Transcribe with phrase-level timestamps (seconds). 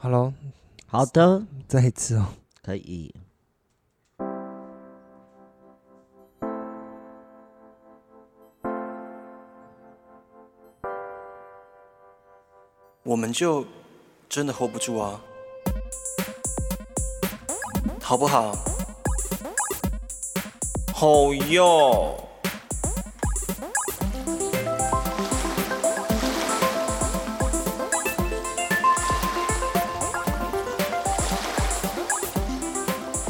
[0.00, 0.32] Hello，
[0.86, 2.28] 好的，再一次哦。
[2.62, 3.12] 可以。
[13.02, 13.66] 我们就
[14.28, 15.20] 真的 hold 不住啊，
[18.00, 18.54] 好不好？
[20.94, 22.27] 好哟。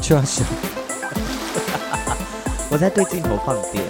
[0.09, 0.43] 就要想，
[2.71, 3.85] 我在对镜头放电。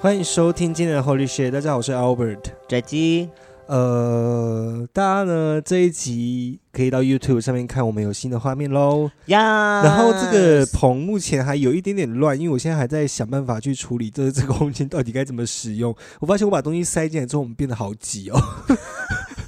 [0.00, 2.40] 欢迎收听今天的 Holy Shit，大家好，我是 Albert。
[2.66, 3.30] 宅鸡，
[3.66, 9.08] 呃，大家呢这一集可以到 YouTube 上面看，我们有新的画面喽。
[9.26, 15.94] 呀，然后这个棚目前还有一点点乱，因为我现在还在想办法去处理这这个空间到底该怎么使用。
[16.18, 18.42] 我发现我把东西塞进来之后，我们变得好挤哦。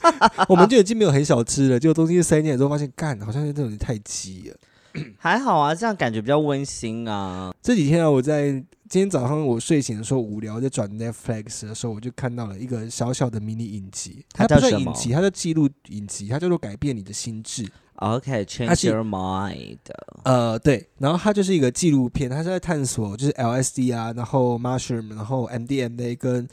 [0.48, 4.56] 我们就已经没有很小吃了，结果东西塞进来之后，发现干好像有点太挤了。
[5.18, 7.54] 还好啊，这样感觉比较温馨啊。
[7.62, 8.50] 这几天啊，我在
[8.90, 17.66] 今天早上我睡醒的时候无聊，在转 Netflix 的时候，我就看到了一个小小的迷你影集，它叫什么算影集，它叫记录影集，它叫做改变你的心智。
[17.94, 19.78] OK，change、是 your mind。
[20.24, 26.46] 呃，对，然后它就是一个纪录片，它是在探索就是 LSD 啊，然后 mushroom，然后 MDMA 跟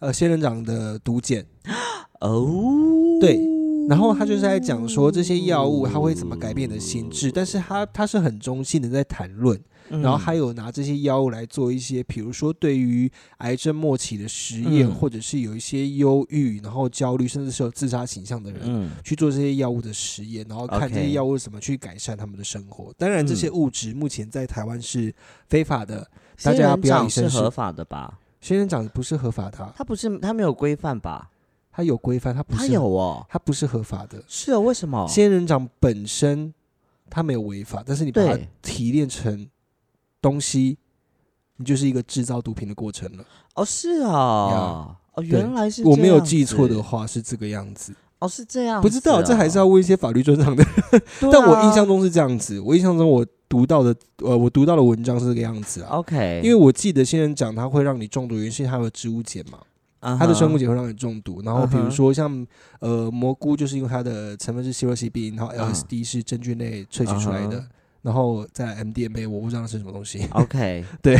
[0.00, 1.46] 呃仙人掌的毒碱，
[2.20, 3.40] 哦，对，
[3.88, 9.58] 然后他就是在讲说这些药物它会怎么改变你的心智，但是他他是很中性的在谈论，
[9.90, 18.60] 嗯然后还有拿这些药物来做一些，比如说对于癌症末期的实验，嗯或者是有一些忧郁、然后焦虑，甚至是有自杀倾向的人。
[18.64, 22.92] 嗯去做这些药物的实验，然后看这些药物怎么去改善他们的生活。
[22.98, 25.14] 当然，这些嗯物质目前在台湾是
[25.48, 26.08] 非法的，
[26.42, 28.18] 大家不要是合法的吧？
[28.40, 31.30] 仙人掌不是合法的啊，它不是，它没有规范吧？
[31.76, 34.24] 它有规范，它不是它是，有哦，它不是合法的。
[34.26, 35.06] 是哦，为什么？
[35.06, 36.54] 仙人掌本身
[37.10, 38.48] 它没有违法，但是你把它对。
[38.62, 39.46] 提炼成
[40.22, 40.78] 东西，
[41.58, 43.24] 你就是一个制造毒品的过程了。
[43.56, 50.64] 哦，是啊，哦，原来是我没有记错的话是这个样子，哦，是这样子哦，不知道这还是要问一些法律专长的。
[51.20, 55.90] 对啊，但我印象中是这样子，我印象中我读到的呃，我读到的文章是这个样子啊。
[55.98, 59.66] OK，因为我记得仙人掌它会让你中毒，原因是它有植物碱嘛，为
[60.00, 61.42] 它的生物碱会让你中毒。
[61.42, 62.46] 然后比如说像
[62.80, 67.68] 呃蘑菇，就是因为它的成分是 psilocybin，然后嗯 LSD 是真菌类萃取出来的嗯，
[68.02, 70.24] 然后再来 MDMA，我不知道是什么东西。
[70.30, 71.18] OK， 对。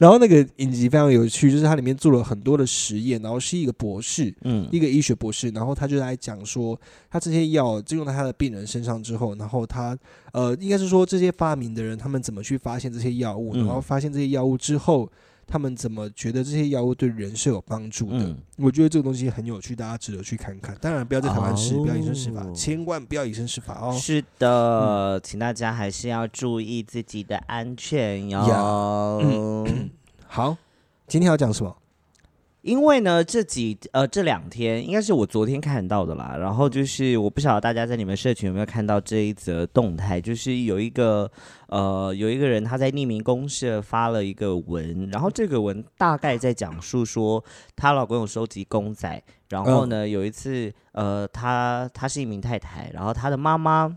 [0.00, 4.68] 然后那个影集非常有趣，就是它里面做了很多的实验，然后是一个博士，嗯。
[4.72, 6.76] 一个医学博士，然后他就来讲说，
[7.08, 9.96] 他这些药就用在他的病人身上之后，然后他
[10.32, 13.64] 呃，应该是说这些发明的人他们怎么去发现这些药物，嗯。
[13.64, 15.08] 然后发现这些药物之后，
[15.46, 18.18] 他们怎么觉得这些药物对人是有帮助的。
[18.18, 20.76] 嗯我觉得这个东西很有趣，大家值得去看看。
[20.80, 23.92] 当然，不要在台湾吃，哦不要以身试法，千万不要以身试法哦。
[23.92, 29.20] 是的，请大家还是要注意自己的安全哟。
[29.22, 29.90] 嗯
[30.26, 30.56] 好，
[31.06, 31.76] 今天要讲什么？
[32.66, 41.30] 因为呢，这几呃这两天应该是我昨天看到的啦，然后就是我不晓得大家在你们社群有没有看到这一则动态，就是有一个
[41.68, 47.42] 呃有一个人他在匿名公社发了一个文，然后这个文大概在讲述说
[47.76, 53.96] 她老公有收集公仔，然后呢、有一次呃她她是一名太太，然后她的妈妈。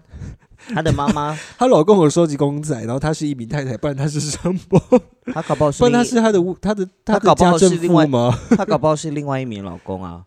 [0.73, 4.37] 她的妈妈，她老公有收集公仔，然后她是一名太太，不然她是什
[4.69, 5.01] 么？
[5.33, 8.39] 她搞不好是不然她是她的她的她的她搞不好家政是另外妇吗？
[8.57, 10.23] 她搞不好是另外一名老公啊。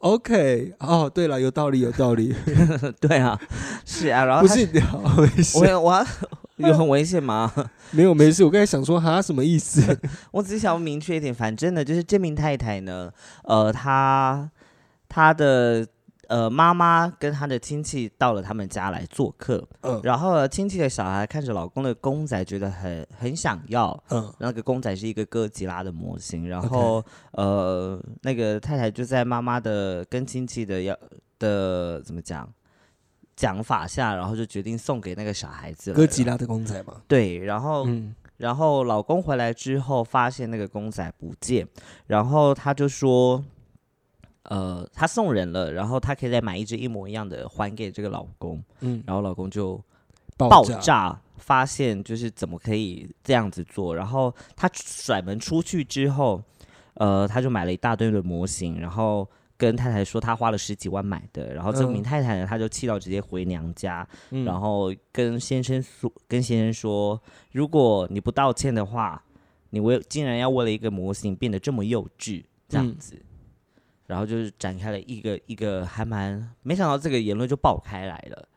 [0.00, 2.34] OK，哦，对了，有道理，有道理，
[3.00, 3.40] 对啊，
[3.86, 4.68] 是啊，然后不是，
[5.56, 6.06] 我我
[6.56, 7.50] 有很危险吗？
[7.90, 9.98] 没有没事，我刚才想说哈什么意思？
[10.32, 13.10] 我只是想要明确一点，反正呢，就是这名太太呢，
[13.44, 14.50] 呃，她
[15.08, 15.86] 她的
[16.28, 20.00] 呃妈妈跟她的亲戚到了他们家来做客，嗯。
[20.02, 24.02] 然后呢亲戚的小孩看着老公的公仔，觉得很很想要。
[24.10, 24.32] 嗯。
[24.38, 30.96] 那个公仔是一个哥吉拉的模型，然后呃，那个太太就在妈妈的跟亲戚的要
[31.38, 32.48] 的怎么讲
[33.36, 35.92] 讲法下，然后就决定送给那个小孩子。
[35.92, 38.14] 哥吉拉的公仔嘛，对，然后嗯。
[38.36, 41.66] 然后老公回来之后，发现那个公仔不见，
[42.08, 43.42] 然后他就说，
[44.44, 49.82] 呃，他送人了，然后他可以再买一只一模一样的还给这个老公，嗯，然后老公就
[50.36, 56.42] 爆爆炸，发现就是怎么可以这样子做，然后他甩门出去之后，
[56.94, 59.28] 呃，他就买了一大堆的模型，然后。
[59.56, 67.18] 跟太太说他花了十几万买的，然后这名嗯太太呢，她就气到直接回娘家，嗯然后跟先生说，跟先生说，
[67.52, 69.22] 如果你不道歉的话，
[69.70, 73.16] 你为竟然要为了一个模型变得这么幼稚，这样嗯子。
[74.06, 78.48] 然后就是展开了一个一个还蛮没想到这个言论就爆开来了。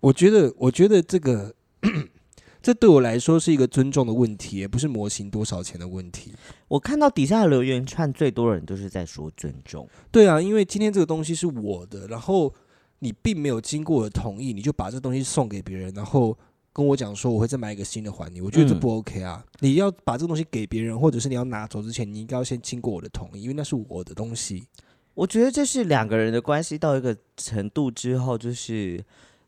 [0.00, 1.54] 我觉得，我觉得这个，
[2.60, 6.34] 这对我来说是一个尊重的问题，也不是模型多少钱的问题。
[6.68, 9.88] 我看到底下的留言串最多人都是在说尊重。
[10.10, 12.52] 对啊，因为今天这个东西是我的，然后
[12.98, 16.36] 你并没有经过我的同意，你就把这东西送给别人，然后
[16.74, 19.46] 跟我讲说我会再买一个新的还你，我觉得这嗯不 OK 啊！
[19.60, 24.66] 你要把这个东西给别人，或者是你要拿走之前，你应该要先经过我的同意，因为那是我的东西。
[25.14, 29.04] 我觉得这是两个人的关系到一个程度之后，就是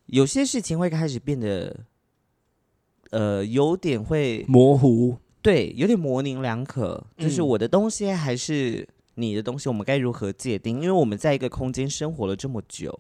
[0.06, 1.76] 有些事情会开始变得，
[3.10, 7.04] 呃，有点会模糊，对，有点模棱两可。
[7.18, 8.86] 就是嗯我的东西还是
[9.16, 10.76] 你的东西，我们该如何界定？
[10.76, 12.96] 因为我们在一个空间生活了这么久，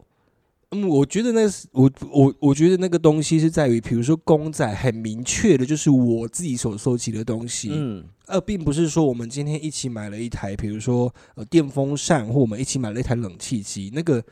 [0.70, 14.22] 嗯，我觉得那是我我我觉得那个东西是在于，比如说公仔很明确的，就是我自己所收集的东西，嗯，而并不是说我们今天一起买了一台，比如说呃电风扇，或我们一起买了一台冷气机，那个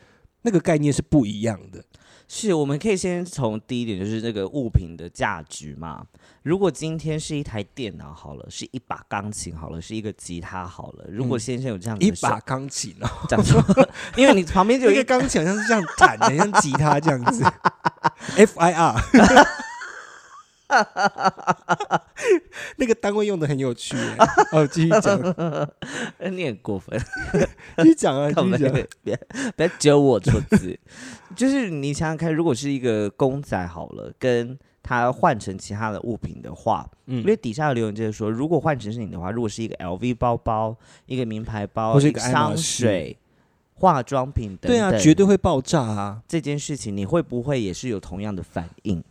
[0.43, 1.85] 那个概念是不一样的。
[2.27, 6.05] 是，我们可以先从第一点，就是这个物品的价值嘛。
[6.43, 13.63] 如果今天是一台电脑好了，是一把钢琴好了，是一个吉他好了，如果嗯先生有这样子一把钢琴哦， 讲错，
[14.17, 17.45] 因为你旁边就有一个钢琴好像是这样弹的，像吉他这样子。
[18.37, 18.95] F I R，
[22.77, 24.17] 那个单位用的很有趣耶。
[24.53, 25.19] 哦，继续讲，
[26.19, 26.99] 呃 你很过分，
[27.79, 28.73] 继续讲啊，继续讲。
[29.03, 29.19] 别
[29.57, 30.79] 不要揪我错字。
[31.37, 43.17] 就是你想想看，如果是一个公仔好了，跟它换成其他的物品的话，因为嗯，底下的留言就是说，如果换成是你的话，如果是一个 LV 包包、一个名牌包、或是一个个香水、
[43.75, 46.23] 化妆品等等，对啊，绝对会爆炸啊。
[46.29, 49.03] 这件事情，你会不会也是有同样的反应？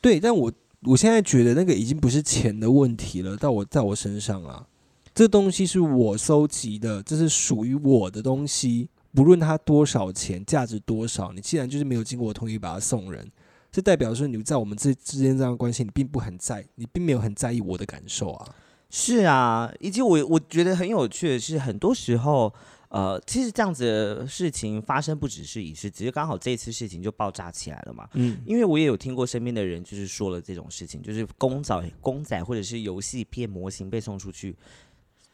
[0.00, 0.50] 对，但我
[0.86, 4.66] 我现在觉得那个已经不是钱的问题了，到我在我身上啊，
[5.14, 13.30] 这东西是我收集的，这是属于我的东西，不论它多少钱，价值多少，你既然就是没有经过我同意把它送人，
[13.70, 18.48] 这代表说你在我们这之间这样关系，你并不很在，你并没有很在意我的感受啊。
[18.88, 22.52] 是啊，以及我我觉得很有趣的是，很多时候，
[22.90, 28.08] 呃，其实这样子的事情发生不只是一次，只是刚好这次事情就爆炸起来了嘛。
[28.14, 34.56] 嗯，因为我也有听过身边的人就是说了这种事情，就是公仔、公仔或者是游戏片模型被送出去，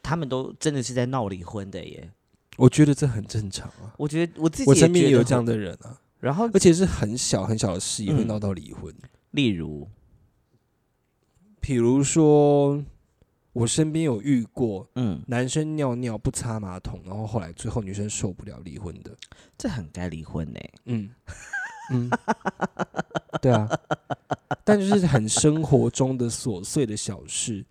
[0.03, 2.11] 他们都真的是在闹离婚的耶。
[2.59, 3.95] 我觉得这很正常啊。
[3.97, 8.95] 我觉得我自己我身边也有这样的人啊，然后而且是很小很小的事也会嗯闹到离婚。
[9.31, 9.89] 例如，
[11.61, 12.85] 比如说，
[13.57, 19.17] 我身边有遇过嗯，男生尿尿不擦马桶，然后后来最后女生受不了离婚的。
[19.57, 20.61] 这很该离婚呢。
[20.85, 21.09] 嗯
[21.91, 22.11] 嗯，
[23.41, 23.67] 对啊，
[24.63, 27.65] 但就是很生活中的琐碎的小事，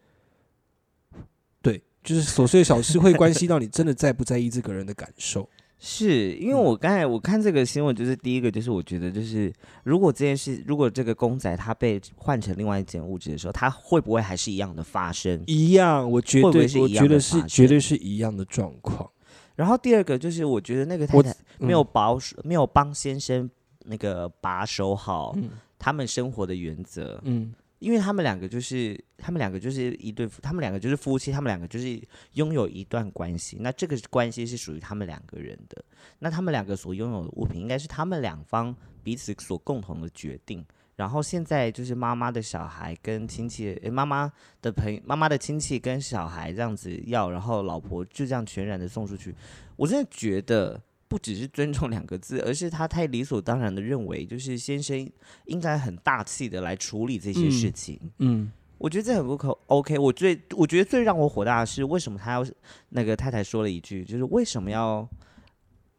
[1.62, 5.48] 对，就是琐碎的小事会关系到你真的在不在意这个人的感受。
[5.88, 9.54] 是因为嗯我刚才我看这个新闻，就是第一个就是我觉得就是
[9.84, 15.44] 如果这件事，如果这个公仔它被换成另外一件物质的时候，它会不会还是一样的发生？
[15.46, 19.08] 一样，我绝会不对会是一样我觉得是绝对是一样的状况。
[19.56, 23.48] 然后第二个就是我觉得那个太太没有嗯保守，没有帮先生
[23.86, 32.02] 那个把守好嗯他们生活的原则，嗯因为他们两个就是他们两个就是一对，他们两个就是夫妻，他们两个就是
[32.34, 33.58] 拥有一段关系。
[33.60, 35.84] 那这个关系是属于他们两个人的，
[36.20, 40.66] 那他们两个所拥有的物品应该是他们两方彼此所共同的决定。
[40.96, 49.36] 然后现在就是妈妈的小孩跟亲戚，诶妈妈的朋、妈妈的亲戚跟小孩这样子要，然后老婆就这样全然的送出去。
[49.76, 55.10] 我真的觉得不只是尊重两个字，而是他太理所当然的认为，就是先生
[55.46, 58.00] 应该很大气的来处理这些事嗯情。
[58.20, 59.98] 嗯，我觉得这很不可 OK。
[60.00, 62.46] 我最我觉得最让我火大的是，为什么他要
[62.90, 65.08] 那个太太说了一句，就是为什么要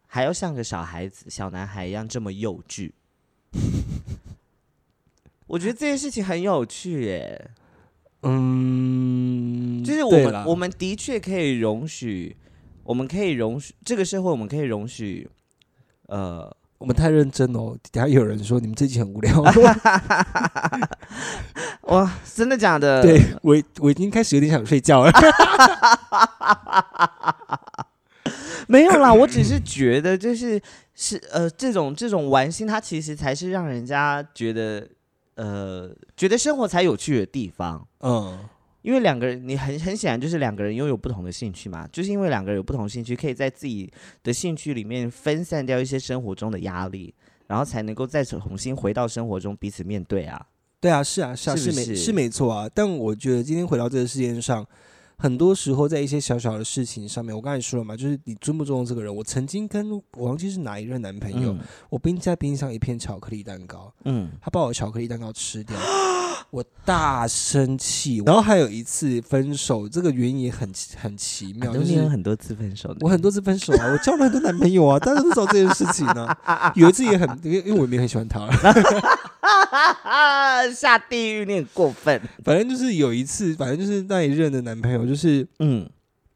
[0.05, 2.91] 还要像个小孩子、小男孩一样这么幼稚？
[5.47, 7.51] 我觉得这件事情很有趣耶，
[8.23, 12.35] 嗯，就是我们我们的确可以容许，
[12.87, 15.29] 我们可以容许这个社会，我们可以容许，
[16.07, 19.37] 呃，我们太认真哦，等下有人说你们这集很无聊。
[21.91, 23.01] 哇，真的假的？
[23.01, 25.11] 对我我已经开始有点想睡觉了。
[28.67, 30.61] 没有啦，我只是觉得就是
[30.95, 34.87] 是呃，这种这种玩心，它其实才是让人家觉得
[35.35, 37.85] 呃，觉得生活才有趣的地方。
[37.99, 38.39] 嗯，
[38.87, 43.91] 因为两个人，你很很显然就是两个人拥有不同的兴趣嘛，就是因为两个人有不同兴趣，可以在自己
[44.23, 47.13] 的兴趣里面分散掉一些生活中的压力，
[47.47, 50.41] 然后才能够再重新回到生活中彼此面对啊。
[50.79, 52.69] 对啊，是啊，是啊，是没是没错啊。
[52.73, 54.65] 但我觉得今天回到这个世界上，
[55.17, 59.13] 很多时候在一些小小的事情上面，我刚才说了嘛，就是你尊不尊重这个人。
[59.13, 61.59] 我曾经跟我忘记是哪一任男朋友，嗯
[61.89, 65.75] 我冰在冰箱一片巧克力蛋糕，嗯，他把我巧克力蛋糕吃掉，
[66.51, 68.21] 我大生气。
[68.25, 76.27] 然后还有一次分手，这个原因也很很奇妙，就是你有很多次分手的，我很多次分手啊，我交了很多男朋友啊，大家都知道这件事情呢、
[76.75, 78.47] 有一次也很，因为因为我也没很喜欢他，
[80.73, 82.21] 下地狱，你很过分。
[82.43, 85.89] 反正就是有一次，反正就是那一任的男朋友，就是嗯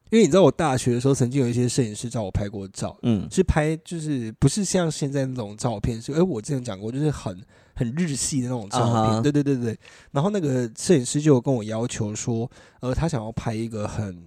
[0.10, 7.41] 因为你知道我大学的时候曾经有一些摄影师找我拍过照，嗯是拍就是不是像现在那种照片，是哎我之前讲过，就是很
[7.74, 9.77] 很日系的那种照片对对对对。
[10.12, 14.21] 然后那个摄影师就有跟我要求说，呃，他想要拍一个很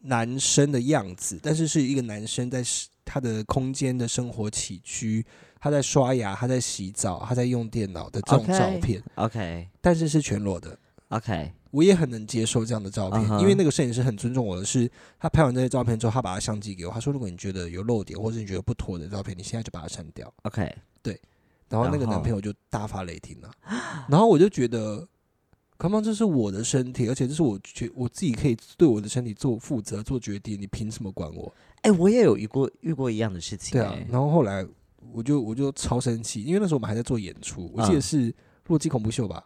[0.00, 2.60] 男生的样子，但是是一个男生在
[3.04, 5.24] 他的空间的生活起居，
[5.60, 10.78] 他在刷牙，他在洗澡，他在用电脑的这种照片，OK 但是是全裸的。
[11.08, 14.88] OK，我也很能接受这样的照片因为那个摄影师很尊重我的是，
[15.18, 20.32] 他拍完这些照片之后，他把他相机给我，他说如果你觉得有漏点或者你觉得不妥的照片，你现在就把它删掉。
[20.42, 21.20] OK，对
[21.68, 23.50] 然后那个男朋友就大发雷霆了，
[24.08, 25.06] 然后我就觉得，
[25.76, 31.52] 康邦这是我的身体，而且这是我觉我自己可以对我的身体做负责、做决定，你凭什么管我？
[31.82, 34.64] 哎、我也有遇过遇过一样的事情、对啊哎，然后后来
[35.14, 38.32] 我就我就超生气，因为那时候我们还在做演出，我记得嗯是
[38.66, 39.44] 《洛基恐怖秀》吧。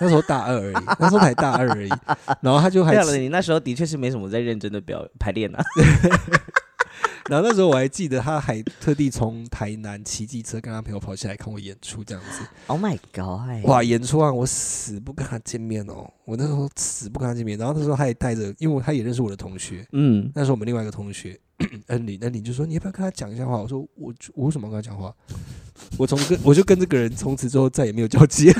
[0.00, 1.90] 那时候大二而已，那时候才大二而已，
[2.40, 5.64] 然后他就还对了，你那时候的确是没什么在认真的表排练啊。
[7.28, 12.46] 然后那时候我还记得，他还特地从台南骑机车跟他朋友跑下来看我演出，这样子。
[12.68, 13.68] Oh my god！
[13.68, 17.58] 哇，演出啊我死不跟他见面哦，我那时候死不跟他见面。
[17.58, 21.36] 然后那时候他也带着，因为他也认识我的同学，嗯，那时候我们另外一个同学
[21.86, 23.56] 恩玲，恩玲就说你要不要跟他讲一下话？
[23.56, 25.14] 我说我我为什么要跟他讲话？
[25.98, 28.52] 我从跟我就跟这个人从此之后再也没有交集。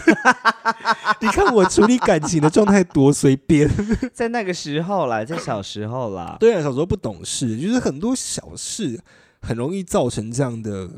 [1.20, 3.68] 你看我处理感情的状态多随便。
[4.12, 9.00] 在那个时候啦，在小时候啦，对啊，小时候不懂事，就是很多小事
[9.40, 10.90] 很容易造成这样的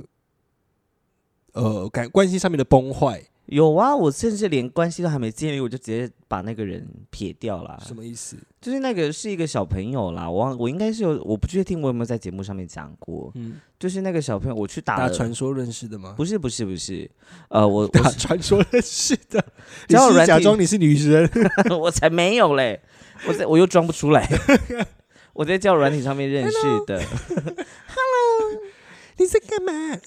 [1.52, 3.22] 呃感关系上面的崩坏。
[3.48, 7.82] 有啊，我甚至连关系都还没建立，我就直接把那个人撇掉了。
[7.86, 8.36] 什么意思？
[8.60, 13.30] 就是那个是一个小朋友啦，我我应该是有，我不确定我有没有在节目上面讲过。
[13.36, 16.12] 嗯，就是那个小朋友，我去打传说认识的吗？
[16.16, 17.10] 不是不是不是，
[17.48, 19.42] 呃，我 我打传说认识的，
[19.88, 21.28] 你是假装你是女生。
[21.80, 22.80] 我才没有嘞，
[23.26, 24.28] 我在我又装不出来。
[25.32, 27.00] 我在交友软体上面认识的，
[29.18, 29.98] 你在干嘛？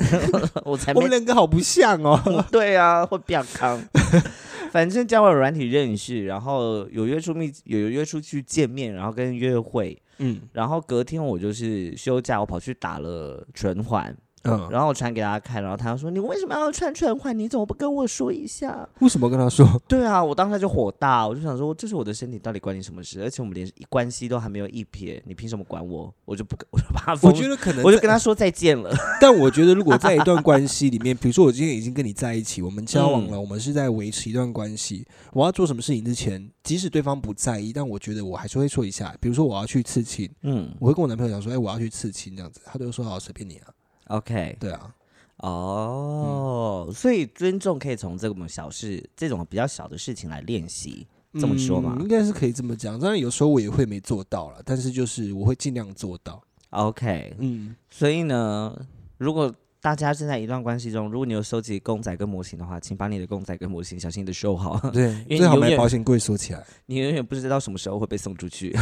[0.65, 2.45] 我才没我们两个好不像哦。
[2.51, 3.81] 对啊，会比较康。
[4.71, 17.37] 反正交友软体认识，然后有约出密，有约出去见面，然后跟约会，嗯然后隔天我就是休假，我跑去打了唇环，嗯，然后我传给他看，然后他就说：“你为什么要穿唇环？
[17.37, 23.21] 你怎么不跟我说一下为什么跟他说？？” 对啊，我当时就火大，我就想说，这是我的身体，到底关你什么事？
[23.21, 26.13] 而且我们连关系都还没有一撇，你凭什么管我？
[26.25, 28.91] 我就不跟，我就把他封我，觉得可能， 我就跟他，说再见了。
[29.21, 43.67] 但我觉得如果在一段关系里面，比如说我今天已经跟你在一起，我们交往了，嗯我们是在维持一段关系，我要做什么事情之前，即使对方不在意，但我觉得我还是会说一下，比如说我要去刺青，嗯我会跟我男朋友讲说，哎、我要去刺青这样子，他就说好，随便你啊，
[44.11, 44.95] ，OK，对啊，
[45.37, 51.07] 哦，所以尊重可以从这种小事、这种比较小的事情来练习，
[51.39, 52.99] 这么说嘛嗯应该是可以这么讲。
[52.99, 56.41] 当然有时候我也会没做到了，但是就是我会尽量做到。
[56.69, 58.73] OK，嗯，所以呢，
[59.17, 66.63] 如果大家正在一段关系中，如果你有收集公仔跟模型的话，请把你的公仔跟模型小心的收好，对， 因为最好买保险柜锁起来。
[66.85, 68.77] 你永远不知道什么时候会被送出去。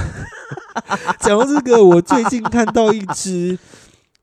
[1.22, 3.58] 讲到这个，我最近看到一只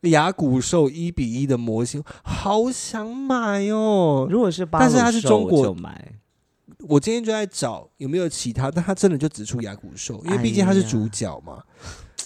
[0.02, 4.26] 牙骨兽一比一的模型，好想买哦。
[4.30, 6.12] 如果是巴鲁但是它是中国就买，
[6.88, 11.62] 我今天就在找有没有其他， 但它真的就只出牙骨兽，因为毕竟它是主角嘛。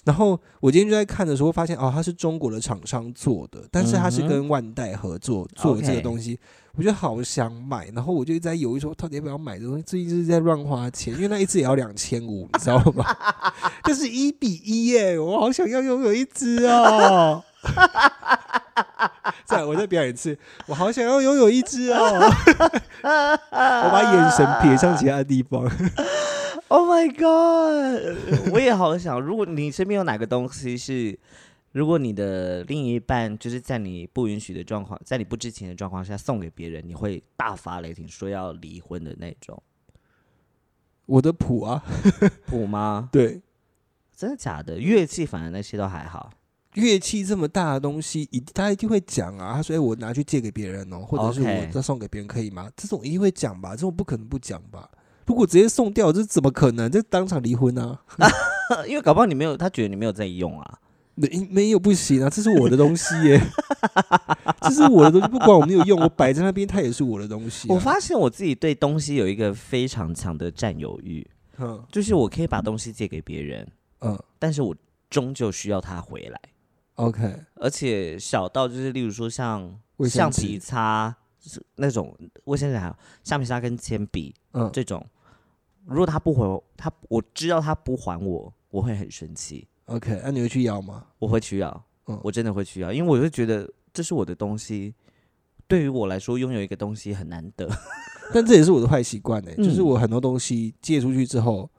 [0.05, 6.39] 然后我今天就在看的时候，发现哦，它是中国的厂商做的，但是它是跟万代合作做这个东西，
[6.75, 7.87] 我就好想买。
[7.95, 9.83] 然后我就一直在犹豫说，到底要不要买这东西？
[9.83, 13.05] 最近就是在乱花钱，因为那一只也要两千五，你知道吗？
[13.85, 17.45] 就是一比一耶，我好想要拥有一只哦。
[19.45, 21.97] 再来，我再表演一次，我好想要拥有一只哦。
[23.03, 25.69] 我把眼神撇向其他地方。
[26.69, 28.53] Oh my god！
[28.53, 31.19] 我也好想，如果你身边有哪个东西是，
[31.73, 39.61] 如果你的另一半就是在你不允许的状况，在你不知情的状况下送给别人，你会大发雷霆说要离婚的那种，
[41.07, 41.83] 我的谱啊，
[42.47, 43.09] 谱吗？
[43.11, 43.43] 对，
[44.17, 44.79] 真的假的？
[44.79, 46.31] 乐器反而那些都还好。
[46.81, 49.55] 乐器这么大的东西，一他一定会讲啊。
[49.55, 54.89] 他说：“哎、我拿去借给别人哦，或者是我再送给别人，可以吗？”这种一定会讲吧，这种不可能不讲吧？
[55.27, 56.91] 如果直接送掉，这怎么可能？
[56.91, 58.01] 这当场离婚啊！
[58.89, 60.79] 因为搞不好你没有，他觉得你没有在用啊。
[61.17, 63.39] 没没有不行啊，这是我的东西耶，
[64.63, 71.27] 这是我的东西，不管我没有用，我摆在那边，它也是我的东西啊、我发现我自己对东西有一个非常强的占有欲，
[71.59, 73.69] 嗯就是我可以把东西借给别人，
[74.01, 74.75] 嗯但是我
[75.11, 76.41] 终究需要它回来，
[77.01, 79.63] ，OK，而且小到就是例如说像
[79.97, 85.05] 卫生橡皮擦是那种卫生纸还有橡皮擦跟铅笔嗯这种，
[85.85, 91.07] 如果他不回我他，我知道他不还我，我会很生气，OK，那、你会去要吗？
[91.19, 94.95] 我会去要，嗯我真的会去要，因为我就觉得这是我的东西。
[95.67, 97.69] 对于我来说，拥有一个东西很难得。
[98.35, 101.71] 但这也是我的坏习惯呢，嗯就是我很多东西借出去之后，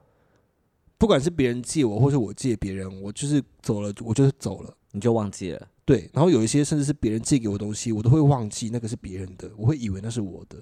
[0.96, 4.74] 不管是别人借我，或是我借别人，我就是走了，我就是走了。
[4.92, 10.58] 你就忘记了，对，然后有一些甚至是别人借给我东西，我都会忘记那个是别人的，我会以为那是我的。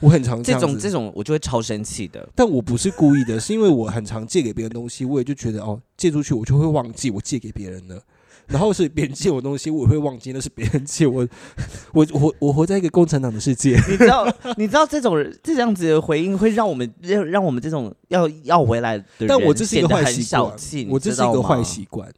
[0.00, 2.26] 我很常这种这种我就会超生气的。
[2.34, 8.02] 但我不是故意的，是因为我很常借给别人东西，我也就觉得哦，借出去我就会忘记我借给别人了，
[8.46, 11.28] 然后是别人借我东西，我也会忘记那是别人借我。
[11.92, 20.56] 我我我活在一个共产党的世界，你知道，你知道这种人这样子的回应会让我们让让我们这种要要回来的人，但我这是一个坏习惯，，
[20.88, 21.62] 我这是一个坏。
[21.62, 22.10] 习惯。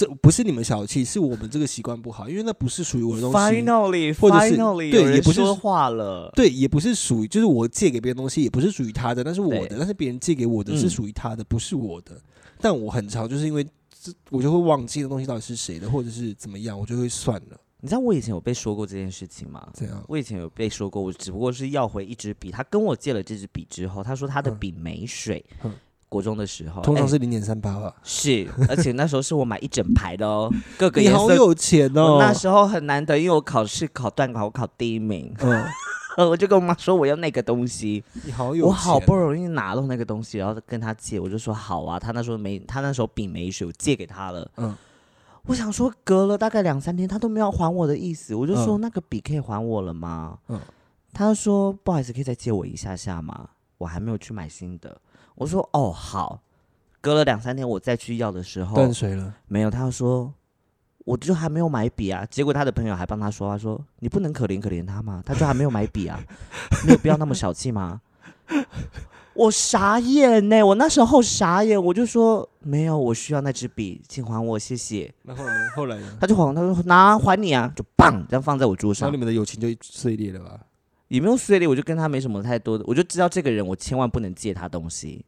[0.00, 3.36] 这不是你们小气，是我们这个习惯不好，因为那不是属于我的东西。
[3.36, 6.32] Finally, 或者是 finally，对有人也不是说话了。
[6.34, 12.18] 对，也不是属于，就是我借给别人东西，也不是属于他的，那是我的，但是别人借给我的是嗯属于他的，不是我的。
[12.62, 13.62] 但我很常就是因为
[14.02, 17.60] 这，我就会忘记的东西到底是谁的，或者是怎么样，我就会算了。
[17.82, 19.68] 你知道我以前有被说过这件事情吗？
[19.74, 25.44] 这样，我以前有被说过，我只不过是要回一支笔，他跟我借了这支笔之后，他说他的嗯笔没水。
[25.62, 25.70] 嗯
[26.10, 27.94] 国中的时候，哎通常是零点三八吧。
[28.02, 31.20] 是，而且那时候是我买一整排的哦， 各个你颜色。
[31.20, 32.16] 好有钱哦！
[32.16, 35.64] 我那时候很难得，因为我考试考段考，我考第一名，嗯，
[36.28, 41.98] 我就跟我妈说我要那个东西，你好有钱，我好不容易拿到那个东西，然后跟他借，我就说好啊。
[41.98, 44.50] 他那时候没，他那时候笔没水，我借给他了。
[44.56, 44.76] 嗯
[45.46, 50.38] 我想说，隔了大概两三天，他都没有还我的意思，我就说、嗯那个笔可以还我了吗？
[50.48, 50.60] 嗯
[51.14, 53.48] 他说不好意思，可以再借我一下下吗？
[53.78, 54.94] 我还没有去买新的。
[55.40, 56.42] 我说哦好。
[57.02, 59.34] 隔了两三天，我再去要的时候，断水了。
[59.48, 60.30] 没有，他就说
[61.06, 62.26] 我就还没有买笔啊。
[62.30, 65.22] 结果他的朋友还帮他说他，说你不能可怜可怜他吗？
[65.24, 66.22] 他就还没有买笔啊，
[66.84, 68.02] 你有必要那么小气吗？
[69.32, 75.10] 我傻眼呢，我那时候傻眼，我就说没有，我需要那支笔，请还我，谢谢。
[75.22, 75.52] 那后呢？
[75.74, 76.18] 后来呢？
[76.20, 80.60] 他就还，他说拿还你啊，就棒这样放在我桌上然后你，们的友情就碎裂了吧？
[81.08, 85.24] 也没有碎裂，我就跟他没什么太多的，我就知道这个人我千万不能借他东西。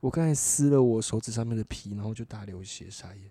[0.00, 3.30] 我刚才撕了我手指上面的皮，然后就大流血，傻眼。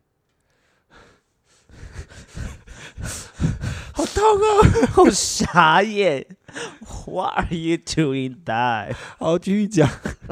[3.94, 4.88] 好痛啊！
[4.94, 6.26] 好傻眼
[7.06, 8.96] ，What are you doing that？
[9.18, 9.90] 好，继续讲。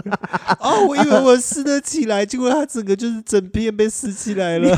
[0.60, 4.78] 哦，我以为我撕得起来，结果它整个就是整片被撕起来了。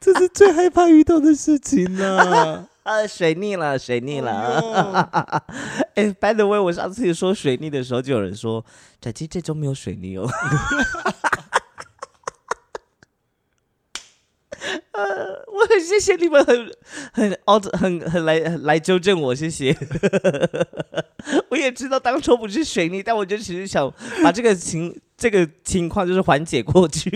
[0.00, 2.18] 这是最害怕遇到的事情了。
[2.18, 2.68] 啊，
[3.06, 4.32] 水逆了，水逆了。
[4.32, 5.44] 了，
[5.94, 8.64] 哎、b y the way，我上次说水逆的时候，就有人说，
[9.00, 10.28] 展期这周没有水逆哦。
[14.92, 15.02] 呃，
[15.46, 16.70] 我很谢谢你们很
[17.12, 19.74] 很凹着很很来来纠正我，谢谢。
[21.48, 23.90] 我也知道当初不是水逆，但我就只是想
[24.22, 27.10] 把这个情这个情况就是缓解过去。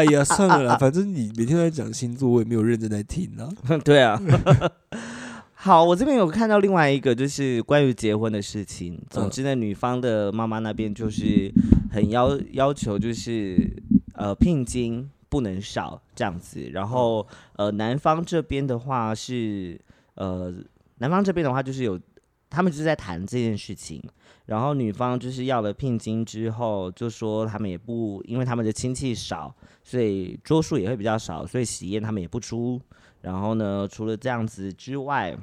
[0.00, 3.46] 哎呀，算了啦，反正你每天都在讲星座，我也没有认真在听啊。
[3.84, 4.18] 对啊。
[5.52, 8.98] 好，我这边有看到另外一个，就是关于结婚的事情。
[9.10, 11.52] 总之呢，女方的妈妈那边就是
[11.92, 13.70] 很要要求，就是
[14.14, 16.70] 呃聘金不能少这样子。
[16.72, 19.78] 然后呃男方这边的话是
[20.14, 20.50] 呃
[20.96, 22.00] 男方这边的话就是有
[22.48, 24.02] 他们就是在谈这件事情。
[24.50, 32.80] 然后女方就是要了聘金之后，就说他们也不，因为他们的亲戚少，所以桌数也会比较少，所以喜宴他们也不出。
[33.20, 35.38] 然后呢，除了这样子之外，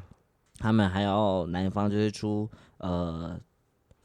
[0.57, 3.39] 他们还要男方就是出呃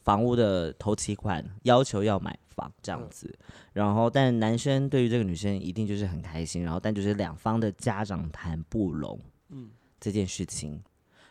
[0.05, 3.37] 房屋的头期款，要求要买房这样子。
[3.73, 10.81] 然后，但男生对于这个女生一定就是很开心，然后但就是两方的家长谈不拢，嗯，这件事情。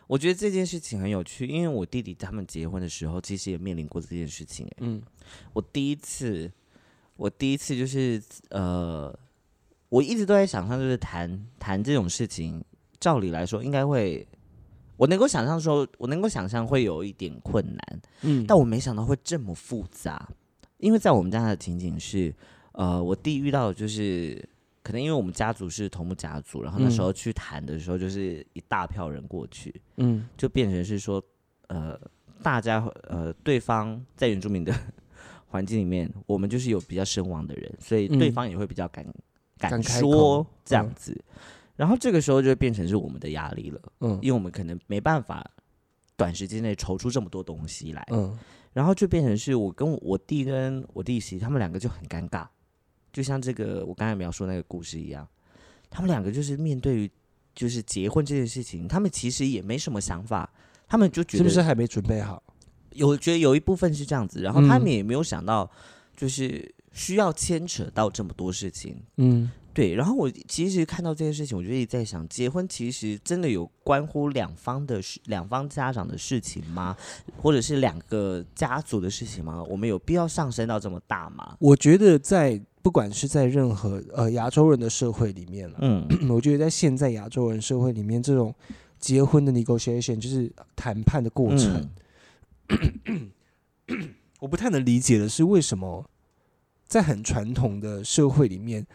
[0.06, 4.76] 我觉得这件事情很有趣，因为我弟弟他们结婚的时候，其实也面临过这件事情、欸。
[4.80, 5.00] 嗯，
[5.52, 6.50] 我第一次，
[7.16, 9.16] 我第一次就是呃，
[9.88, 12.62] 我一直都在想象，就是谈谈这种事情，
[13.00, 14.26] 照理来说应该会，
[14.96, 20.28] 我能够想象说，我能够想象会有一点困难，嗯但我没想到会这么复杂，
[20.78, 22.34] 因为在我们家的情景是，
[22.72, 24.46] 呃，我弟遇到的就是。
[24.82, 30.28] 可能因为我们家族是同母家族，然后那时候去谈的时候，就是一大票人过去，嗯。
[30.36, 31.22] 就变成是说，
[31.68, 31.98] 呃，
[32.42, 34.74] 大家呃对方在原住民的
[35.46, 38.32] 环境里面，我们就是有比较身亡的人，所以对嗯。
[38.32, 39.04] 方也会比较敢、
[39.58, 41.16] 敢敢开说这样子。
[41.76, 44.18] 然后这个时候就会变成是我们的压力了，嗯。
[44.20, 45.48] 因为我们可能没办法
[46.16, 48.36] 短时间内筹出这么多东西来，嗯。
[48.72, 52.46] 然后就变成是我跟我我弟跟我弟媳他们两个就很尴尬，
[53.12, 55.26] 就像这个我刚才描述那个故事一样，
[55.90, 57.10] 他们两个就是面对于
[57.54, 60.50] 就是结婚这件事情，他们其实也没什么想法，
[60.88, 62.42] 他们就觉得是不是还没准备好？
[62.92, 65.70] 有觉得有一部分是这样子，然后他们嗯也没有想到
[66.16, 76.94] 就是需要牵扯到这么多事情，嗯对，然后我其实看到这件事情，我就一直在想，结婚其实真的有关乎两方的事、两方家长的事情吗？
[77.38, 79.62] 或者是两个家族的事情吗？
[79.64, 81.56] 我们有必要上升到这么大吗？
[81.58, 88.54] 我觉得在不管是在任何呃亚洲人的社会里面了，嗯 我觉得在现在亚洲人社会里面，这种
[88.98, 91.88] 结婚的 negotiation 就是谈判的过程，
[93.06, 93.30] 嗯
[94.40, 96.04] 我不太能理解的是为什么
[96.92, 98.86] 在很传统的社会里面，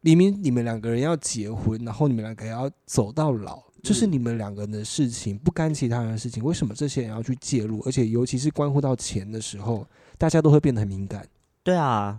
[0.00, 7.82] 明明你们两个人要结婚，然后你们两个要走到老，这是嗯你们两个人的事情，不干其他人的事情，为什么这些人要去介入？
[7.84, 11.28] 而且尤其是关乎到钱的时候，大家都会变得很敏感。
[11.62, 12.18] 对啊，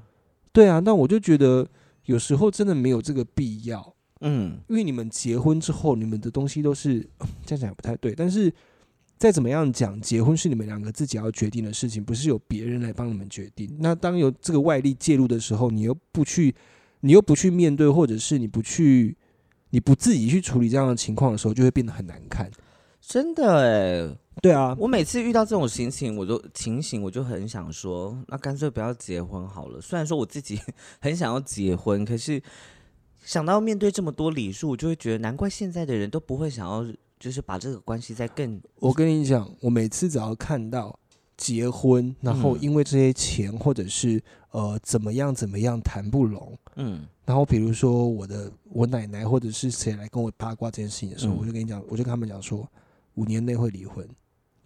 [0.53, 1.67] 对啊，那我就觉得
[2.05, 3.95] 有时候真的没有这个必要。
[4.23, 6.99] 嗯因为你们结婚之后，你们的东西都是
[7.47, 8.53] 这样讲也不太对，但是
[9.21, 13.77] 再怎么样讲，结婚是你们两个自己要决定的事情，不是由别人来帮你们决定。
[13.79, 16.55] 那当有这个外力介入的时候，你又不去，
[17.01, 19.15] 你又不去面对，或者是你不去，
[19.69, 22.49] 你不自己去处理这样的情况的时候，就会变得很难看。
[22.99, 29.79] 真的哎，对啊，我每次遇到这种情形，我就情形，我就很想说，那干脆不要结婚好了。
[29.79, 30.59] 虽然说我自己
[30.99, 32.41] 很想要结婚，可是
[33.23, 36.83] 想到面对这么多礼数，我就会觉得，难怪现在的人都不会想要，
[37.21, 40.97] 就是把这个关系再更我跟你讲，我每次只要看到
[41.37, 42.59] 结婚，然后嗯。
[42.59, 47.05] 因为这些钱或者是呃怎么样怎么样谈不拢，嗯。
[47.23, 51.37] 然后比如说我的我奶奶或者是谁来跟我八卦这件事情的时候，嗯。
[51.37, 52.67] 我就跟你讲，我就跟他们讲说，
[53.13, 54.03] 五年内会离婚，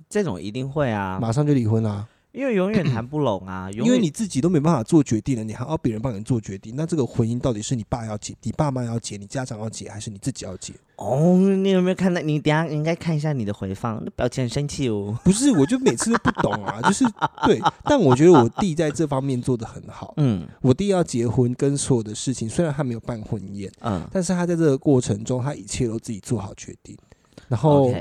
[0.09, 10.73] 这种一定会啊，马上就离婚啦、因为永远谈不拢啊， 因为你自己都没办法做决定了，你还要别人帮你做决定，那这个婚姻到底是你爸要结，你爸妈要结，你家长要结，还是你自己要结？
[10.97, 12.21] 哦，你有没有看到？
[12.21, 15.17] 你等下应该看一下你的回放，那表情很生气哦。
[15.23, 17.05] 不是，我就每次都不懂啊， 就是
[17.45, 20.13] 对，但我觉得我弟在这方面做的很好。
[20.17, 26.97] 嗯我弟要结婚，跟所有的事情，虽然他没有办婚宴，嗯，但是他在这个过程中，他一切都自己做好决定。
[27.47, 27.93] 然后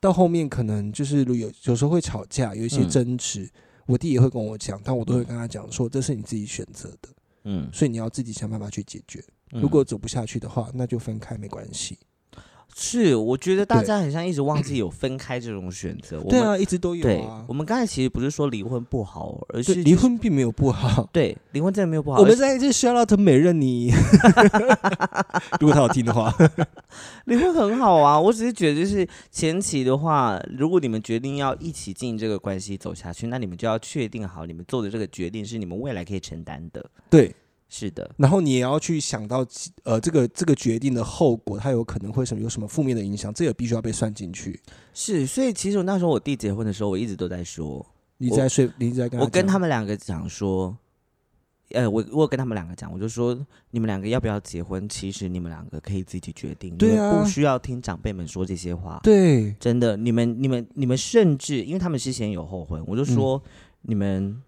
[0.00, 3.48] 到后面可能就是有有时候会吵架，有一些嗯争执，
[3.86, 7.08] 我弟也会跟我讲，但我都会跟他讲说，这是你自己选择的，
[7.44, 9.24] 嗯，所以你要自己想办法去解决。
[9.52, 11.98] 嗯如果走不下去的话，那就分开没关系。
[12.74, 16.18] 是，我觉得大家很像一直忘记有分开这种选择。
[16.20, 17.52] 我们对啊，一直都有对啊，我。
[17.54, 21.08] 们刚才其实不是说离婚不好，而对，是离婚并没有不好。
[21.12, 22.18] 对离婚真的没有不好。
[22.20, 23.92] 我们在这 shout out 美任你，
[25.60, 26.34] 如果他好听的话，
[27.26, 36.84] 离婚很好啊，我只是觉得就是前期的话，如果你们决定要一起进这个关系走下去，那你们就要确定好你们做的这个决定是你们未来可以承担的。
[37.10, 37.34] 对，
[37.74, 39.42] 是的，然后你也要去想到，
[39.84, 44.60] 呃，这个这个决定的后果，它有可能会什么有什么负面的影响，这也必须要被算进去。
[44.92, 47.84] 是，所以其实我那时候我弟结婚的时候，我一直都在说，
[48.18, 50.76] 你在睡，你在跟我跟他们两个讲说，
[51.70, 53.34] 呃，我我有跟他们两个讲，我就说
[53.70, 59.00] 你们两个要不要结婚，其实你们两个可以自己决定，对不需要听长辈们说这些话。
[59.02, 63.42] 对，真的，你们、你们、你们甚至，因为他们之前有后婚，我就说、
[63.80, 64.42] 你们、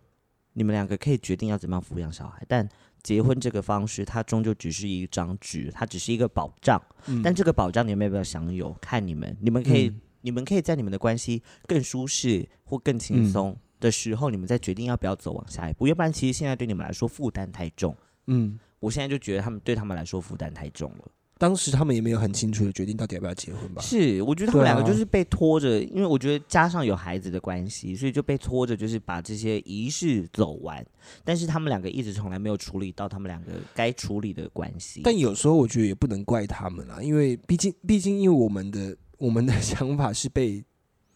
[0.54, 2.68] 你们两个可以决定要怎么样抚养小孩，但
[3.02, 6.82] 结婚这个方式，它终究只是一张纸，它只是一个保障。
[7.06, 15.86] 嗯但这个保障你们要不要享有，看你们，你们可以、嗯你们可以在你们的关系更舒适或更轻松的时候，你们再决定要不要走往下一步。
[15.86, 17.94] 要不然，其实现在对你们来说负担太重。
[18.28, 21.04] 嗯，我现在就觉得他们对他们来说负担太重了。
[21.44, 23.82] 当时他们也没有很清楚的决定到底要不要结婚吧？
[23.82, 30.82] 是，我觉得他们两个就是被拖着，因为我觉得加上有孩子的关系，所以就被拖着，就是把这些仪式走完。
[31.22, 35.02] 但是他们两个一直从来没有处理到他们两个该处理的关系。
[35.04, 40.64] 但有时候我觉得也不能怪他们啦，因为毕竟毕竟因为我们的我们的想法是被，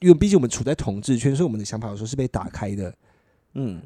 [0.01, 2.95] 因为毕竟我们处在统治圈，所以我们的想法有时候是被打开的。
[3.55, 3.83] 嗯，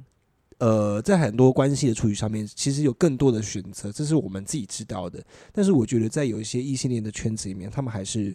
[0.58, 5.22] 呃，在很多关系的处理上面，其实有更多的选择，这是我们自己知道的。
[5.52, 8.34] 但是我觉得在有一些异性恋的圈子里面，他们还是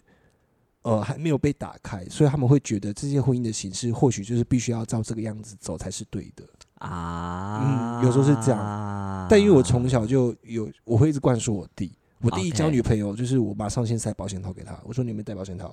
[0.82, 6.44] 呃还没有被打开，所以他们会觉得这些婚姻的形式或许就是必须要照这个样子走才是对的。
[6.74, 11.92] 啊，嗯有时候是这样但因为我从小就有，我会一直灌输我弟。
[12.20, 14.76] 我弟一交女朋友，就是我马上先塞保险套给他。
[14.84, 15.72] 我说你有没有带保险套？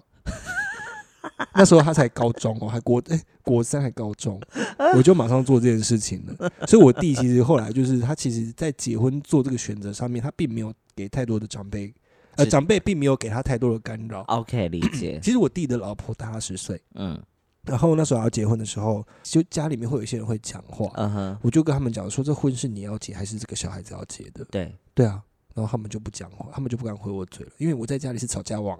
[1.55, 4.39] 那时候他才高中哦，还国哎、国三还高中，
[4.95, 6.51] 我就马上做这件事情了。
[6.67, 11.93] 所以我弟其实后来就是他其实，在结婚做这个选择上面，他并没有给太多的长辈，
[12.35, 14.21] 呃，是长辈并没有给他太多的干扰。
[14.23, 15.19] OK，理解。
[15.23, 17.19] 其实我弟的老婆大他十岁，嗯
[17.65, 24.45] 然后那时候要结婚的时候，就家里面会有一些人会讲话，嗯哼，我就跟他们讲说，这婚是你要结还是这个小孩子要结的？
[24.51, 25.19] 对，对啊，
[25.55, 28.77] 然后他们就不讲话，他们就不敢回我嘴了，因为我在家里是吵架王。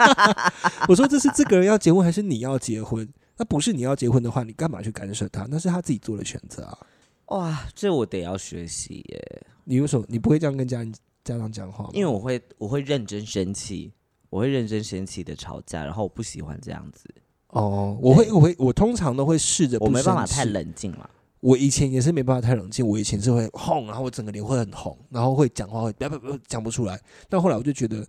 [0.88, 3.06] 我说这是这个人要结婚还是你要结婚？
[3.36, 5.46] 那不是你要结婚的话，你干嘛去干涉他？
[5.50, 6.78] 那是他自己做的选择啊。
[7.26, 10.92] 哇，这我得要学习耶，你为什么你不会这样跟家人
[11.24, 11.90] 家长讲话吗？
[11.92, 13.92] 因为我会我会认真生气，
[14.30, 17.04] 我会认真生气的吵架，然后我不喜欢这样子，
[17.48, 20.46] 哦，我会我会我通常都会试着我没办法太。
[20.46, 21.10] 冷静了。
[21.42, 26.96] 我以前也是没办法太冷静，我以前是会轰，然后我整个脸会很红，然后会讲话会不不不讲不出来。
[27.28, 28.06] 但后来我就觉得，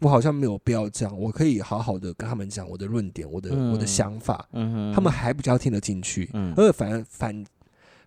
[0.00, 6.28] 我好像没有必要这样，我可以好好的跟他们讲我的论点，我的、我的嗯想法，嗯，他们还比较听得进去。
[6.34, 7.44] 嗯而反而反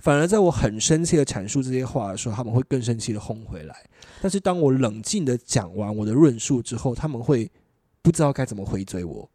[0.01, 3.75] 反而在我很生气的阐述这些话的时候，他们会更生气的轰回来。
[4.21, 7.49] 但是当我冷静的讲完我的论述之后，他们会
[8.01, 9.29] 不知道该怎么回嘴我。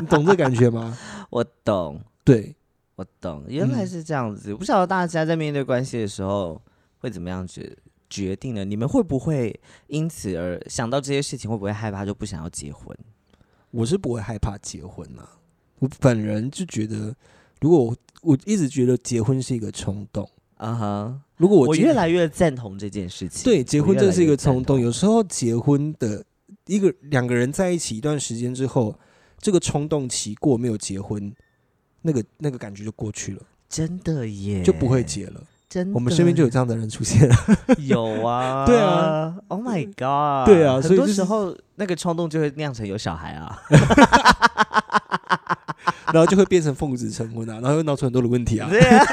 [0.00, 0.96] 你懂这感觉吗？
[1.28, 2.56] 我懂，对，
[2.98, 4.52] 我懂，原来嗯是这样子。
[4.52, 6.60] 不晓得大家在面对关系的时候
[6.98, 7.76] 会怎么样决
[8.10, 8.64] 决定呢？
[8.64, 9.54] 你们会不会
[9.86, 12.96] 因此而想到这些事情，会不会害怕就不想要结婚？
[13.70, 15.28] 我是不会害怕结婚呐、
[15.78, 17.14] 我本人就觉得，
[17.60, 23.44] 如果我我一直觉得结婚是一个冲动，啊哈，如果我我越来越赞同这件事情。
[23.44, 26.24] 对结婚这是一个冲动，同有时候结婚的
[26.66, 28.98] 一个两个人在一起一段时间之后，
[29.38, 31.32] 这个冲动期过没有结婚，
[32.02, 35.40] 那个那个感觉就过去了，真的耶，就不会结了。
[35.68, 35.94] 真的。
[35.94, 37.36] 我们身边就有这样的人出现了，
[37.78, 43.58] 有啊，对啊，Oh my god，对啊所以就是很多时候那个冲动就会酿成有小孩啊。
[46.10, 49.04] 然后就会变成奉子成婚啊，然后又闹出很多的问题啊， 对啊，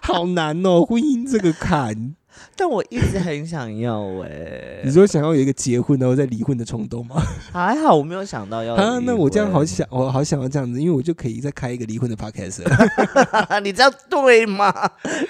[0.00, 2.14] 好难哦，婚姻这个坎。
[2.56, 7.16] 但我一直很想要哎、你说想要有一个结婚然后再离婚的冲动吗？
[7.52, 14.72] 还好我没有想到要啊，那我这样好想，我好想要这样子，因为我就可以再开一个离婚的 podcast 了 你这样对吗？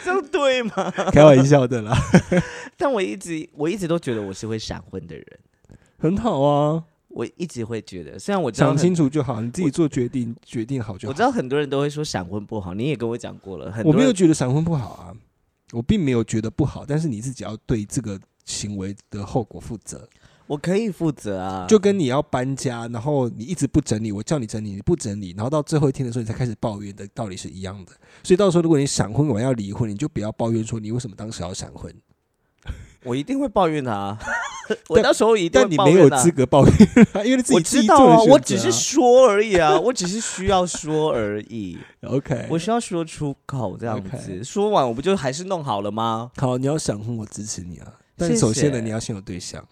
[0.05, 0.91] 这样对吗？
[1.13, 1.97] 开玩笑的啦，
[2.77, 5.27] 但我一直我一直都觉得我是会闪婚的人，
[5.99, 11.11] 很好啊，我一直会觉得，虽然我知道讲清楚就好，你自己做决定，决定好就好。
[11.11, 15.13] 我知道很多人都会说闪婚不好，你也跟我讲过了，很多我没有觉得闪婚不好啊，
[15.73, 20.09] 我并没有觉得不好，但是你自己要对这个行为的后果负责。
[20.47, 27.91] 我可以负责啊，就跟你要搬家，然后你一直不整理，我叫你整理，你不整理，然后到最后一天的时候你才开始抱怨的道理是一样的。
[28.23, 31.93] 所以到时候如果你闪婚我要离婚，你就不要抱怨说你为什么当时要闪婚，
[33.03, 34.19] 我一定会抱怨他啊，
[34.89, 36.75] 我到时候一定会但你没有资格抱怨，
[37.25, 42.47] 因为你自己我自己知道啊，我只是说而已啊， 我只是需要说而已，OK。
[42.51, 46.31] 我需要说出口这样子，说完我不就还是弄好了吗？
[46.37, 47.93] 好，你要想婚，我支持你啊。
[48.17, 49.63] 但谢首先呢，谢你要先有对象。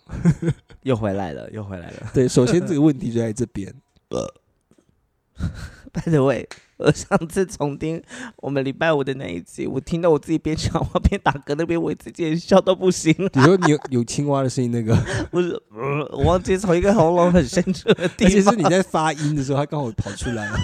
[0.82, 2.10] 又回来了，又回来了。
[2.12, 3.74] 对，首先这个问题就在这边。
[5.94, 8.02] By the way，我 上次重听
[8.38, 13.30] 我们礼拜五的那一集，我听到我自己边讲话边打嗝，那边我自己也笑到不行了。
[13.34, 14.92] 你说你有 有青蛙的声音，那个，
[15.30, 20.58] 不是、呃我忘记从一个喉咙很深处的地方，而且是你在发音的时候，它刚好跑出来了。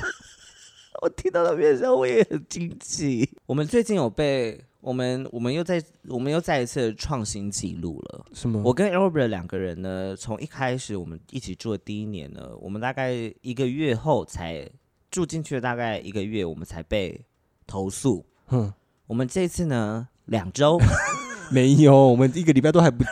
[1.03, 3.31] 我听到那边的时候我也很惊奇。
[3.47, 8.27] 我们最近有被我们我们又在我们又再一次创新纪录了。
[8.35, 8.61] 什么？
[8.63, 14.69] 我跟 Albert 两个人呢，从一开始我们一起住的第一年呢，我们大概一个月后才
[15.11, 17.25] 住进去了，大概一个月我们才被
[17.67, 18.25] 投诉。
[18.47, 18.73] 哼，
[19.07, 20.79] 我们这次呢，两周
[21.51, 23.11] 没有，我们一个礼拜都还不到。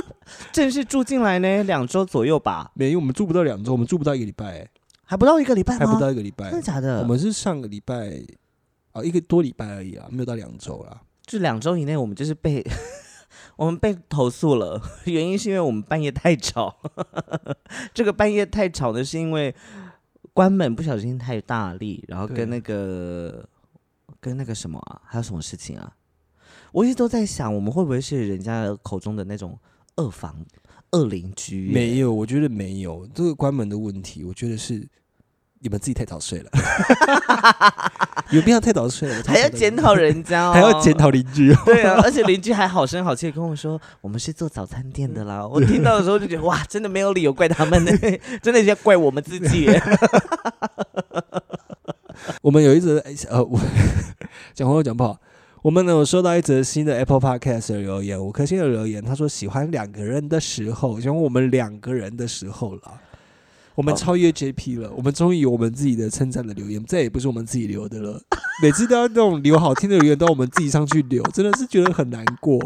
[0.52, 4.70] 正式住进来呢，两周左右吧，没有，我们住不到两周，我们住不到一个礼拜、欸
[5.10, 5.86] 还不到一个礼拜吗？
[5.86, 6.60] 还不到一个礼拜真。
[6.60, 7.00] 的假的？
[7.00, 8.22] 我们是上个礼拜
[8.92, 11.00] 啊，一个多礼拜而已啊，没有到两周啦。
[11.24, 12.62] 就两周以内，我们就是被
[13.56, 16.76] 我们被投诉了，原因是因为我们半夜太吵。
[17.94, 19.54] 这个半夜太吵呢，是因为
[20.38, 23.44] 关门不小心太大力，然后跟那个
[24.20, 25.96] 跟那个什么啊，还有什么事情啊？
[26.70, 29.58] 我一直都在想，我们会不会是人家口中的那种
[29.96, 30.36] 恶房
[30.92, 31.72] 恶邻居？
[31.72, 34.88] 没有，我觉得没有这个关门的问题，我觉得是
[35.60, 36.50] 你们自己太早睡了，
[38.30, 39.22] 有必要太早睡了？
[39.26, 40.96] 还要检讨人家、哦，还要检。
[40.98, 41.58] 讨邻居哦。
[41.64, 45.46] 对啊，而且邻居还好声好气的跟我说，我们是做早餐店的啦。
[45.46, 47.92] 我听到的时候就觉得，哇，真的没有理由怪他们呢，
[48.42, 49.82] 真的是要怪我们自己耶。
[52.42, 53.60] 我们有一则哎呃，我
[54.54, 55.16] 讲话又讲不好。
[55.62, 63.00] 我们呢有收到一则新的 Apple Podcast 的留言，五颗星的留言，他说喜欢两个人的时候，喜欢我们两个人的时候了。
[63.78, 68.20] 我们超越 JP 了，我们终于有我们自己的称赞的留言，再也不是我们自己留的了。
[68.60, 72.58] 每次都要那种留好听的留言，都要我们自己上去留，真的是觉得很难过。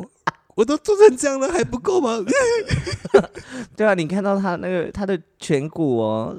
[0.54, 2.18] 我都做成这样了，还不够吗？
[3.76, 6.36] 对啊，你看到他那个他的颧骨哦，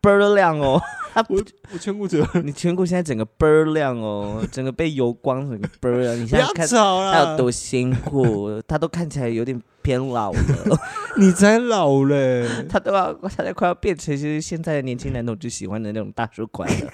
[0.00, 0.80] 倍儿亮哦，
[1.12, 6.14] 他我我颧骨折，你颧骨现在整个倍儿亮哦，整个被油光，整个倍儿亮。
[6.16, 10.38] 你现在看吵了，他有多辛苦，他都看起来有点偏老了，
[11.18, 12.48] 你才老嘞！
[12.70, 16.92] 他都要他都快要变成就是现在的年轻男同志喜欢的那种大叔款了。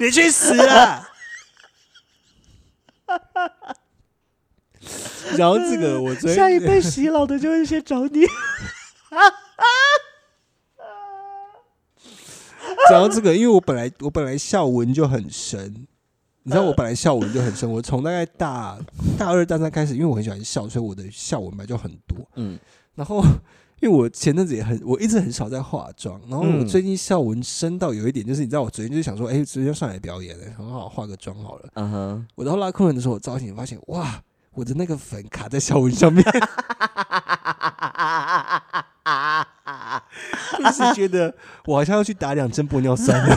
[0.00, 1.08] 你去死啊！
[5.36, 8.26] 然后这个我最下一辈洗脑的就会先找你。
[12.90, 15.86] 讲到这个，因为我本来我本来笑纹就很深，
[16.42, 18.78] 你知道我本来笑纹就很深，我从大概大
[19.18, 22.18] 大二大三开始，因为我很喜欢笑，所以我的笑纹嘛就很多。
[22.36, 22.58] 嗯，
[22.94, 23.22] 然后
[23.80, 31.68] 因为我前阵子也很，我一直很少在化妆，然后我嗯最近笑纹深到有一点，就是你知道，我昨天就想说，哎、直接上来表演了，很好化个妆好了。
[31.74, 34.20] 嗯哼，我到拉客人的时候，我造型发现，哇，
[34.54, 36.24] 我的那个粉卡在笑文上面，
[40.58, 41.34] 就是觉得
[41.66, 43.36] 我好像要去打两针玻尿酸了。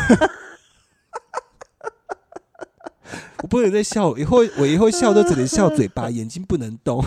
[3.44, 7.04] 我不能再笑，以后我以后笑都只能笑嘴巴，眼睛不能动。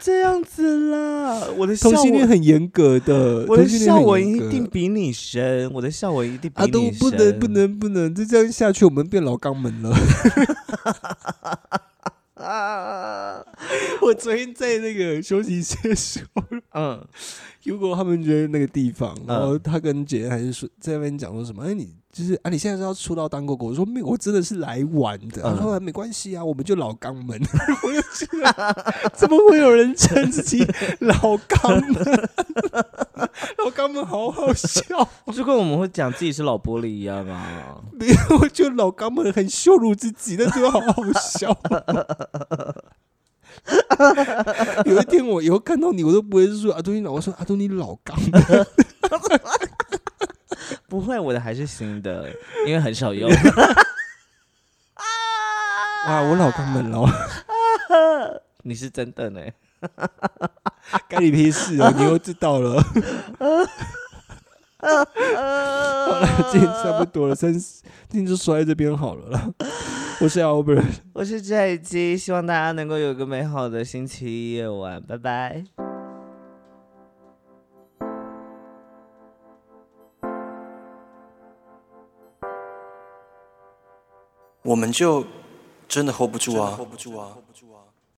[0.00, 1.48] 这样子啦！
[1.56, 9.94] 我的笑同性恋，很严格的，我的笑纹一定比你深，我的笑纹一定比啊，都不能不能不能，再这样下去，我们变老肛门了。
[12.48, 13.44] 啊！
[14.00, 16.42] 我昨天在那个休息室的时候，
[16.74, 17.06] 嗯，
[17.64, 23.66] 如果他们觉得那个地方，然嗯后他跟姐姐还是说在那边讲说什么，哎，你就是啊，你现在是要出道当狗狗？
[23.66, 25.42] 我说没有，我真的是来玩的。
[25.42, 27.38] 嗯他说没关系啊，我们就老肛门。
[27.84, 30.66] 我就觉得怎么会有人称自己
[31.00, 31.14] 老
[31.48, 33.27] 肛门？
[33.56, 37.80] 老肛门好好笑， 就跟我们会讲自己是老玻璃一样啊。
[37.92, 41.56] 没有，我觉得老肛门很羞辱自己，但觉得好好笑。
[44.84, 48.42] 有一天我以后看到你，我都不会说阿东你老，我说阿东你老肛门。
[50.88, 52.30] 不会，我的还是新的，
[52.66, 53.28] 因为很少用。
[56.06, 57.06] 哇，我老肛门了，
[58.62, 59.40] 你是真的呢？
[61.08, 61.92] 干你屁事哦！
[61.96, 62.82] 你又知道了。
[64.80, 64.86] 好
[66.20, 69.48] 了，今天差不多了，三十，今天就说在这边好了啦。
[70.20, 75.64] 我是 Albert，我是这一集，希望大家能够有个美好的星期一夜晚，拜拜。
[84.62, 85.24] 我们就
[85.88, 87.28] 真的！hold 不住啊！hold 不住啊！